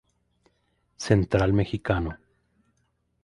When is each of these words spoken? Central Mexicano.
Central 1.05 1.49
Mexicano. 1.59 2.11